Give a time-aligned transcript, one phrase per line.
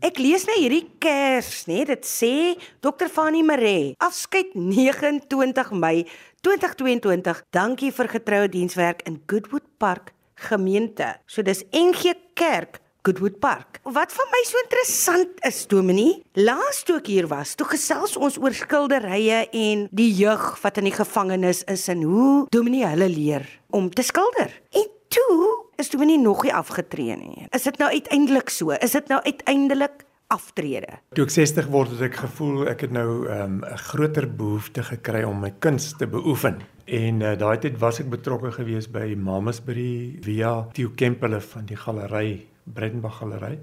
[0.00, 1.82] Ek lees net hierdie kers, nê?
[1.84, 3.10] Dit sê Dr.
[3.12, 6.06] Fanny Maree, afskeid 29 Mei
[6.40, 7.42] 2022.
[7.52, 11.18] Dankie vir getroue dienswerk in Goodwood Park gemeente.
[11.28, 13.82] So dis NG Kerk Goodwood Park.
[13.84, 18.40] Wat vir my so interessant is, Dominie, laas toe ek hier was, toe gesels ons
[18.40, 23.44] oor skilderye en die jeug wat in die gevangenis is en hoe Dominie hulle leer
[23.76, 24.56] om te skilder.
[24.72, 27.46] En toe is Dominie nog nie afgetree nie.
[27.56, 28.76] Is dit nou uiteindelik so?
[28.76, 31.00] Is dit nou uiteindelik aftrede.
[31.16, 34.84] Toe ek 60 word het ek gevoel ek het nou ehm, 'n um, groter behoefte
[34.86, 36.60] gekry om my kuns te beoefen.
[36.86, 41.76] En uh, daai tyd was ek betrokke gewees by Mamasbury via Theo Kempele van die
[41.76, 43.58] galery Bredenbach galery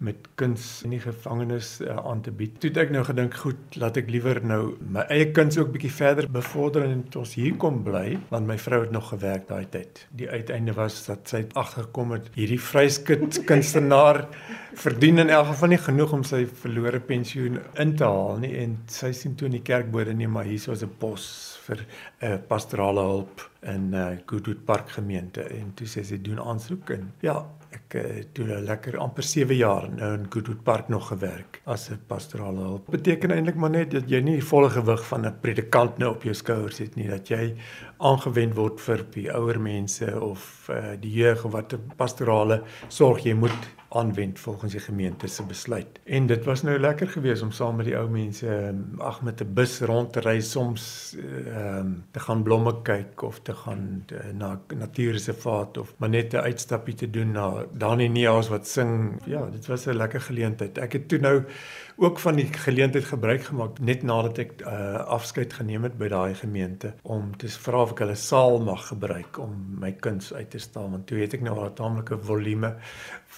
[0.00, 2.54] met kuns in die gevangenis uh, aan te bied.
[2.60, 5.92] Toe het ek nou gedink, goed, laat ek liewer nou my eie kuns ook bietjie
[5.92, 10.06] verder bevorder en ons hier kom bly, want my vrou het nog gewerk daai tyd.
[10.16, 14.24] Die uiteinde was dat sy agtergekom het hierdie vryskut kunstenaar
[14.74, 18.76] verdien in elk geval nie genoeg om sy verlore pensioen in te haal nie en
[18.90, 21.24] sy sien toe in die kerkbode nee maar hier is 'n pos
[21.66, 26.38] vir 'n uh, pastorale hulp in uh, Goodwood Park gemeente en toe sê sy doen
[26.38, 30.88] aansoek en ja Ek het toe nou lekker amper 7 jaar nou in Goodwood Park
[30.90, 32.90] nog gewerk as 'n pastorale hulp.
[32.90, 36.22] Beteken eintlik maar net dat jy nie die volle gewig van 'n predikant nou op
[36.22, 37.54] jou skouers het nie, dat jy
[37.98, 43.34] aangewend word vir die ouer mense of uh, die jeug wat 'n pastorale sorg jy
[43.34, 46.00] moet aanwend volgens die gemeente se besluit.
[46.04, 49.40] En dit was nou lekker geweest om saam met die ou mense ehm, ag met
[49.40, 54.02] 'n bus rond te ry soms ehm um, te gaan blomme kyk of te gaan
[54.06, 58.68] te, eh, na natuurreservaat of maar net 'n uitstappie te doen na Dani Neas wat
[58.68, 59.22] sing.
[59.24, 60.78] Ja, dit was 'n lekker geleentheid.
[60.78, 61.44] Ek het toe nou
[62.00, 66.34] ook van die geleentheid gebruik gemaak net nadat ek uh, afskeid geneem het by daai
[66.38, 70.60] gemeente om te vra of ek hulle saal mag gebruik om my kuns uit te
[70.64, 72.72] stal want toe het ek nou 'n taamlike volume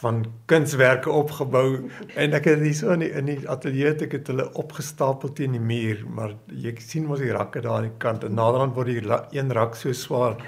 [0.03, 4.31] van kunswerke opgebou en ek het hier so in die, in die ateljee ek het
[4.31, 8.25] hulle opgestapel teen die muur maar jy sien mos die rakke daar aan die kant
[8.25, 9.03] en naderhand word die
[9.39, 10.39] een rak so swaar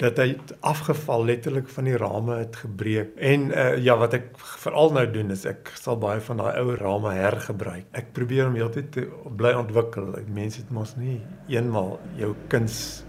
[0.00, 3.14] dat hy afgeval letterlik van die rame het gebreek.
[3.16, 4.28] En uh, ja wat ek
[4.62, 7.14] veral nou doen is ek sal baie van daai ou rame
[7.46, 9.08] hergebruik ek probeer om heeltyd te
[9.38, 11.20] bly ontwikkel mense het mos nie
[11.52, 13.04] eenmal jou kuns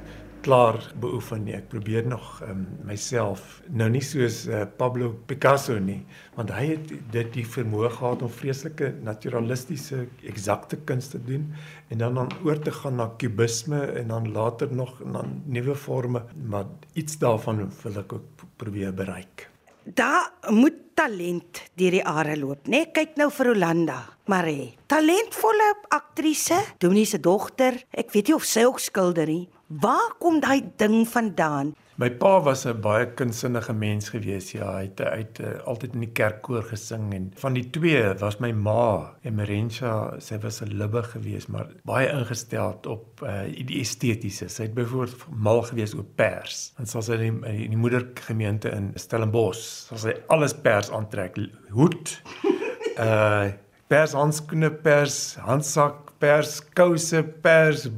[0.47, 1.55] klaar beoefen nie.
[1.57, 5.97] Ek probeer nog um, myself nou nie soos uh, Pablo Picasso nie,
[6.37, 11.49] want hy het dit die vermoë gehad om vreeslike naturalistiese eksakte kuns te doen
[11.91, 16.23] en dan dan oor te gaan na kubisme en dan later nog na nuwe forme,
[16.47, 19.49] maar iets daarvan wil ek ook probeer bereik.
[19.87, 22.81] Daar moet talent deur die are loop, né?
[22.81, 23.95] Nee, kyk nou vir Rolanda.
[24.27, 27.77] Marie, talentvolle aktrise, Dominee se dogter.
[27.95, 29.45] Ek weet nie of sy ook skilder nie.
[29.71, 31.71] Waar kom daai ding vandaan?
[31.97, 34.51] My pa was 'n baie kunsinnige mens gewees.
[34.51, 38.37] Ja, hy het uit uh, altyd in die kerkkoor gesing en van die twee was
[38.37, 44.45] my ma, Emerentia, sy was 'n libbe gewees, maar baie ingestel op uh, die estetiese.
[44.45, 46.73] Sy het byvoorbeeld mal gewees oor pers.
[46.77, 51.41] En soos sy in die, die moedergemeente in Stellenbosch, soos sy alles pers aantrek,
[51.73, 52.21] hoed,
[53.01, 53.49] uh
[53.89, 57.89] pers handskoene, pers handsak, pers kouse, pers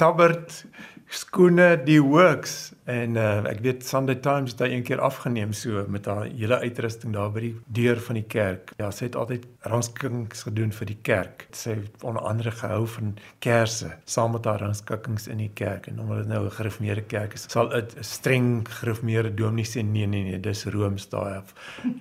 [0.00, 0.64] tabbert
[1.06, 5.84] skoene die works en uh, ek weet Sunday Times het daai een keer afgeneem so
[5.90, 8.70] met haar hele uitrusting daar by die deur van die kerk.
[8.78, 11.46] Ja, sy het altyd rangskikkings gedoen vir die kerk.
[11.50, 16.00] Sy het onder andere gehou van kersse saam met haar rangskikkings in die kerk en
[16.00, 20.22] omdat dit nou 'n gereformeerde kerk is, sal 'n streng gereformeerde dominee sê nee nee
[20.22, 20.64] nee, dis
[21.10, 21.54] daai af.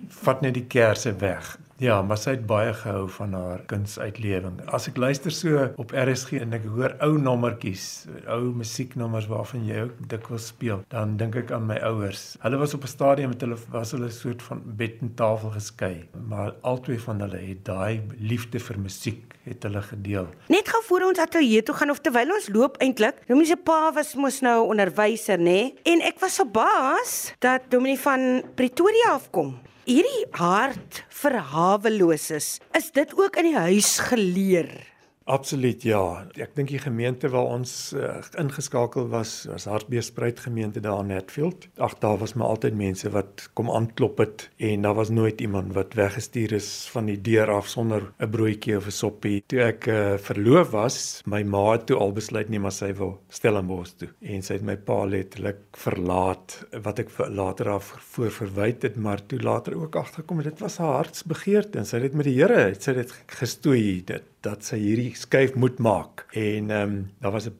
[0.09, 1.57] Vat net die kersse weg.
[1.77, 4.61] Ja, maar sy het baie gehou van haar kunsuitlewing.
[4.71, 9.81] As ek luister so op RSG en ek hoor ou nommertjies, ou musieknommers waarvan jy
[9.83, 12.35] ook dikwels speel, dan dink ek aan my ouers.
[12.43, 16.07] Hulle was op 'n stadium met hulle was hulle soort van bed en tafel geskei,
[16.27, 20.27] maar albei van hulle het daai liefde vir musiek het hulle gedeel.
[20.47, 23.91] Net gou voor ons ateljee toe gaan of terwyl ons loop eintlik, Dominee se pa
[23.93, 25.43] was mos nou onderwyser, nê?
[25.43, 25.73] Nee?
[25.83, 29.55] En ek was verbaas dat Dominee van Pretoria afkom.
[29.85, 34.94] Hierdie hart vir haweloses, is dit ook in die huis geleer?
[35.25, 36.27] Absoluut ja.
[36.37, 41.65] Ek dink die gemeente waar ons uh, ingeskakel was, was Hartbeesspruit gemeente daar in Hatfield.
[41.81, 45.73] Ag daar was maar altyd mense wat kom aanklop het en daar was nooit iemand
[45.73, 49.41] wat weggestuur is van die deur af sonder 'n broodjie of 'n soppie.
[49.49, 53.17] Toe ek uh, verloof was, my ma het toe al besluit nie maar sy wil
[53.29, 58.83] Stellenbosch toe en sy het my pa letterlik verlaat wat ek later af voor verwyd
[58.83, 62.37] het, maar toe later ook agterkom dit was haar hartsbegeerte en sy het met die
[62.37, 66.25] Here, sy het dit gestoei dit dat sy hierdie skuif moet maak.
[66.37, 67.53] En ehm um, daar was 'n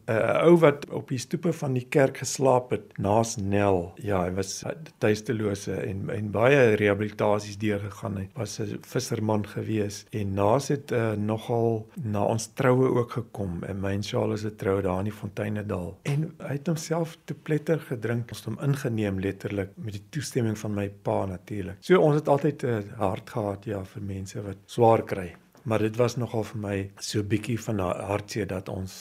[0.46, 3.94] ou wat op die stoepe van die kerk geslaap het naas Nel.
[3.96, 4.64] Ja, hy was
[4.98, 8.18] tuistelose en en baie rehabilitasies deurgegaan.
[8.18, 13.64] Hy was 'n visserman gewees en naas het uh, nogal na ons troue ook gekom.
[13.64, 15.98] En my en Charles se trou daar in die Fonteinedal.
[16.04, 18.30] En hy het homself te pletter gedrink.
[18.30, 21.78] Ons het hom ingeneem letterlik met die toestemming van my pa natuurlik.
[21.80, 25.36] So ons het altyd 'n uh, hart gehad ja vir mense wat swaar kry.
[25.66, 28.94] Maar dit was nogal vir my so bietjie van 'n hartseer dat ons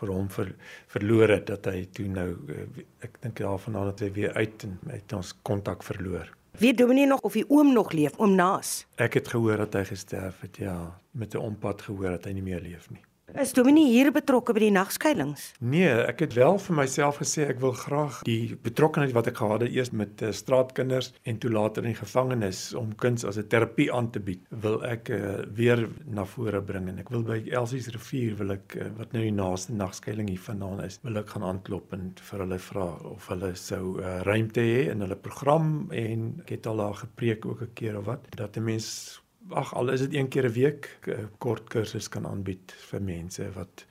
[0.00, 0.54] vir hom ver,
[0.86, 4.78] verloor het dat hy toe nou eh, ek dink daarvandaan het hy weer uit en
[4.88, 6.28] het ons kontak verloor.
[6.60, 8.86] Weet Dominee nog of die oom nog leef, oom Naas?
[8.96, 12.42] Ek het gehoor dat hy gesterf het, ja, met 'n ompad gehoor dat hy nie
[12.42, 13.02] meer leef nie.
[13.38, 15.52] Is Dominee hier betrokke by die nagskuilings?
[15.62, 19.62] Nee, ek het wel vir myself gesê ek wil graag die betrokkeheid wat ek gehad
[19.64, 23.46] het eers met uh, straatkinders en toe later in die gevangenis om kuns as 'n
[23.46, 27.38] terapie aan te bied, wil ek uh, weer na vore bring en ek wil by
[27.54, 31.30] Elsie's rivier wil ek uh, wat nou die naaste nagskuiling hier vandaan is, wil ek
[31.30, 35.90] gaan aanklop en vir hulle vra of hulle sou uh, ruimte hê in hulle program
[35.94, 39.74] en ek het al daar gepreek ook 'n keer of wat dat 'n mens ag
[39.74, 43.86] al is dit een keer 'n week 'n kort kursus kan aanbied vir mense wat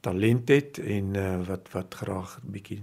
[0.00, 2.82] talent het en uh, wat wat graag 'n bietjie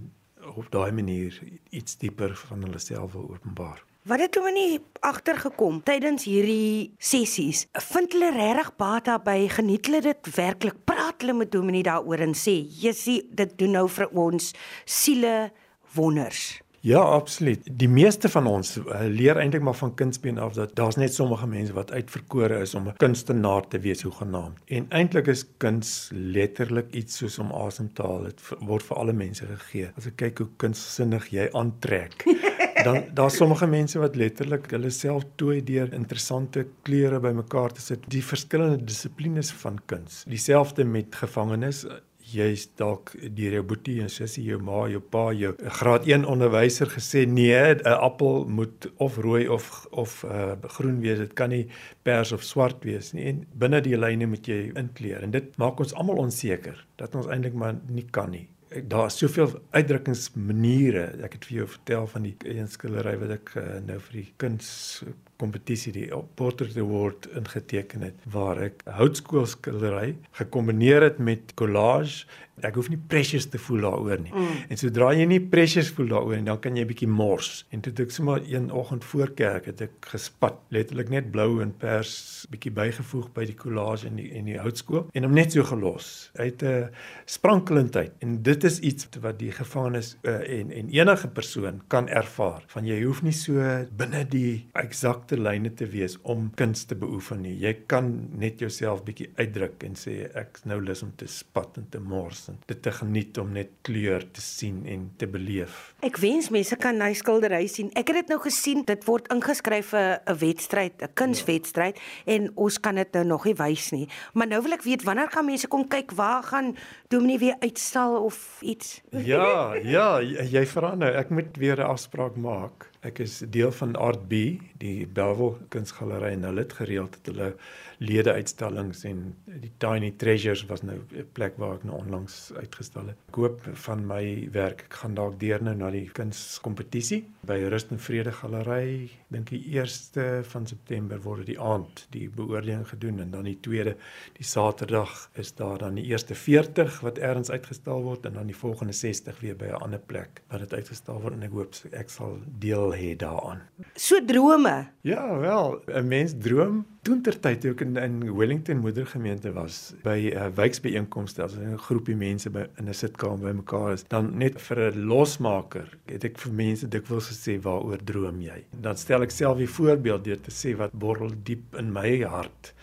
[0.54, 3.84] op daai manier iets dieper van hulle self wil openbaar.
[4.06, 7.64] Wat het hulle nie agtergekom tydens hierdie sessies?
[7.72, 9.48] Vind hulle regtig baat daarbey?
[9.48, 10.76] Geniet hulle dit werklik?
[10.84, 14.54] Praat hulle met Dominee daaroor en sê, "Jessie, dit doen nou vir ons
[14.84, 15.50] siele
[15.94, 17.64] wonders." Ja, absoluut.
[17.78, 21.48] Die meeste van ons uh, leer eintlik maar van kindsbeen af dat daar's net sommige
[21.50, 24.60] mense wat uitverkore is om 'n kunstenaar te wees hoegenaamd.
[24.64, 28.22] En eintlik is kuns letterlik iets soos om asem te haal.
[28.22, 29.90] Dit word vir alle mense gegee.
[29.96, 32.22] As ek kyk hoe kunssinnig jy aantrek,
[32.86, 38.06] dan daar's sommige mense wat letterlik hulle self tooi deur interessante kleure bymekaar te sit.
[38.08, 40.22] Die verskillende dissiplines van kuns.
[40.28, 41.86] Dieselfde met gevangenes
[42.26, 46.90] jy's dalk deur jou boetie en sussie, jou ma, jou pa, jou graad 1 onderwyser
[46.90, 51.18] gesê nee, 'n appel moet of rooi of of uh, groen wees.
[51.18, 51.66] Dit kan nie
[52.02, 53.24] pers of swart wees nie.
[53.30, 55.22] En binne die lyne moet jy inkleer.
[55.22, 58.48] En dit maak ons almal onseker dat ons eintlik maar nie kan nie.
[58.82, 61.22] Daar is soveel uitdrukkingsmaniere.
[61.22, 64.32] Ek het vir jou vertel van die een skildery wat ek uh, nou vir die
[64.36, 65.04] kuns
[65.36, 72.24] kompetisie die Portrait Award ingeteken het waar ek houtskoolskildery gekombineer het met collage
[72.64, 74.32] ek hoef nie precious te voel daaroor nie.
[74.32, 74.60] Mm.
[74.72, 77.66] En sodra jy nie precious voel daaroor nie, dan kan jy bietjie mors.
[77.74, 81.74] En toe ek sommer een oggend voor kerk het ek gespat, letterlik net blou en
[81.76, 85.66] pers bietjie bygevoeg by die collage en die en die houtskool en hom net so
[85.68, 86.30] gelos.
[86.40, 86.88] Uit 'n
[87.26, 88.12] sprankelendheid.
[88.24, 92.64] En dit is iets wat die gevangenes uh, en en enige persoon kan ervaar.
[92.66, 93.60] Van jy hoef nie so
[93.96, 97.56] binne die eksakte eksakte lyne te wees om kuns te beoefen nie.
[97.58, 101.86] Jy kan net jouself bietjie uitdruk en sê ek nou lus om te spat en
[101.90, 105.94] te mors en dit te geniet om net kleur te sien en te beleef.
[106.06, 107.90] Ek wens mense kan hy skildery sien.
[107.96, 112.34] Ek het dit nou gesien, dit word ingeskryf vir 'n wedstryd, 'n kunswedstryd ja.
[112.34, 114.08] en ons kan dit nou nog nie wys nie.
[114.34, 116.76] Maar nou wil ek weet wanneer gaan mense kom kyk waar gaan
[117.08, 119.00] Dominee weer uitstal of iets?
[119.10, 122.90] Ja, ja, jy vra nou, ek moet weer 'n afspraak maak.
[123.06, 127.54] Ek is deel van Art B, die Bellville Kunsgalery en hulle het gereeld het hulle
[128.02, 133.06] lede uitstallings en die Tiny Treasures was nou 'n plek waar ek nou onlangs uitgestal
[133.06, 133.16] het.
[133.28, 137.90] Ek hoop van my werk ek gaan dalk deur nou na die kunskompetisie by Rust
[137.90, 139.10] en Vrede Galery.
[139.28, 143.96] Dink die 1ste van September word die aand die beoordeling gedoen en dan die tweede
[144.32, 148.56] die Saterdag is daar dan die eerste 40 wat eers uitgestal word en dan die
[148.56, 152.10] volgende 60 weer by 'n ander plek wat dit uitgestal word en ek hoop ek
[152.10, 153.60] sal deel hê daaraan.
[153.94, 154.88] So drome.
[155.02, 160.36] Ja, wel, 'n mens droom toentertyd toe ek in, in Wellington moedergemeente was by 'n
[160.36, 164.78] uh, wijksbijeenkomste as 'n groepie mense by in 'n sitkamer bymekaar is dan net vir
[164.90, 169.58] 'n losmaker het ek vir mense dikwels gesê waaroor droom jy dan stel ek self
[169.58, 172.74] 'n voorbeeld deur te sê wat borrel diep in my hart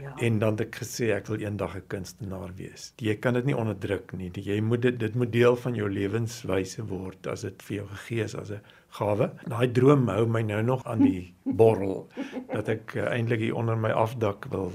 [0.00, 0.14] Ja.
[0.16, 2.92] En dan het ek gesê ek wil eendag 'n een kunstenaar wees.
[2.96, 4.30] Jy kan dit nie onderdruk nie.
[4.34, 8.24] Jy moet dit dit moet deel van jou lewenswyse word as dit vir jou gegee
[8.24, 8.60] is as 'n
[8.98, 9.30] gawe.
[9.48, 12.08] Daai droom hou my nou nog aan die borrel
[12.56, 14.72] dat ek uh, eintlik hier onder my afdak wil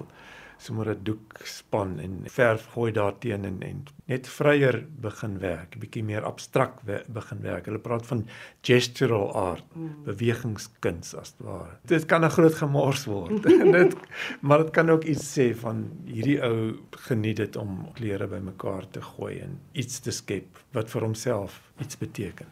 [0.58, 6.04] sommer 'n doek span en verf gooi daarteen en en net vryer begin werk, bietjie
[6.04, 7.66] meer abstrakt begin werk.
[7.66, 8.26] Hulle praat van
[8.62, 10.04] gestural art, mm.
[10.06, 11.78] bewegingskuns as ware.
[11.86, 13.44] Dit kan 'n groot gemors word.
[13.80, 13.96] dit
[14.42, 19.02] maar dit kan ook iets sê van hierdie ou geniet dit om klere bymekaar te
[19.02, 22.48] gooi en iets te skep wat vir homself iets beteken.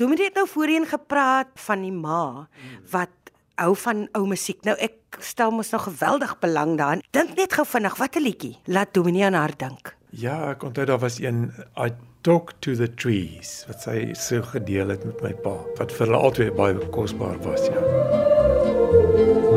[0.00, 2.48] Dominee het nou voorheen gepraat van die ma
[2.90, 3.10] wat
[3.56, 4.62] hou van ou musiek.
[4.64, 7.02] Nou ek stel mos nog geweldig belang daarin.
[7.10, 9.96] Dink net gou vinnig, wat 'n liedjie laat Dominee aan haar dink.
[10.10, 11.90] Ja, ek onthou daar was een I
[12.22, 16.18] talk to the trees wat sy so gedeel het met my pa wat vir hulle
[16.20, 17.80] albei baie kosbaar was, ja.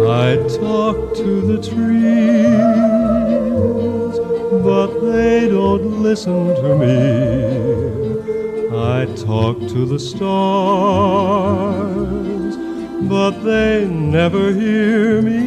[0.03, 2.53] I talk to the trees,
[4.63, 6.97] but they don't listen to me.
[8.73, 10.27] I talk to the stars,
[13.09, 15.43] but they never hear me.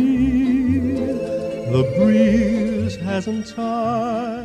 [1.73, 4.36] The breeze hasn't time.